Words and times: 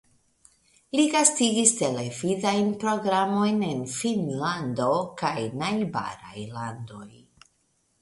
Li 0.99 1.03
gastigis 1.15 1.73
televidajn 1.81 2.73
programojn 2.85 3.63
en 3.69 3.87
Finnlando 4.01 4.91
kaj 5.23 5.37
najbaraj 5.63 6.39
landoj. 6.59 7.11